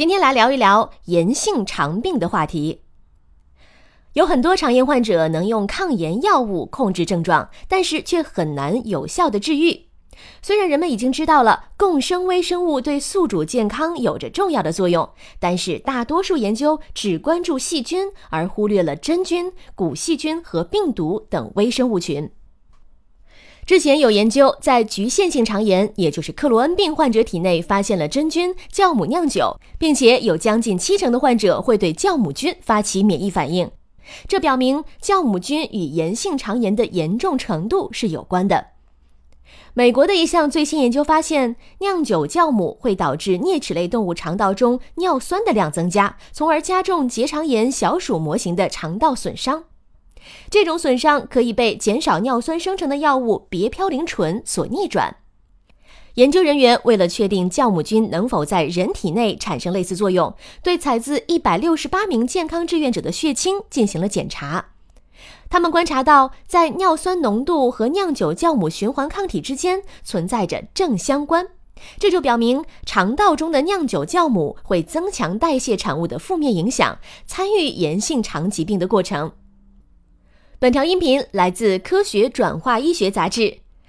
[0.00, 2.80] 今天来聊一聊炎性肠病的话题。
[4.14, 9.88] 有很多肠炎患者能用抗炎药物控制症状，但是却很难有效的治愈。
[10.40, 15.06] 虽然人们已经知道了共生微生物对宿主健康有着重要的作用，
[15.38, 22.30] 但是大多数研究只关注细菌，而忽略了真菌、古细菌和病毒等微生物群。
[23.66, 33.70] 之前有研究在局限性肠炎，也就是克罗恩病患者体内发现了真菌酵母酿酒，并且有将近七成的患者会对酵母菌发起免疫反应，
[34.26, 38.66] 这表明酵母菌与炎性肠炎的严重程度是有关的。
[39.74, 49.64] 美国的一项最新研究发现，酿酒酵母会导致啮齿类动物肠道中尿酸的量增加，从而加重结肠炎小鼠模型的肠道损伤。
[50.50, 55.16] 这种损伤可以被减少尿酸生成的药物别嘌呤醇所逆转。
[56.14, 64.70] 研究人员为了确定酵母菌能否在人体内产生类似作用，对采自一百六十八名健康志愿者的血清进行了检查。
[65.48, 71.46] 他们观察到，在尿酸浓度和酿酒酵母循环抗体之间存在着正相关，
[71.98, 79.32] 这就表明肠道中的酿酒酵母会增强代谢产物的负面影响，参与炎性肠疾病的过程。
[80.60, 83.40] 本条音频来自《科学转化医学杂志》，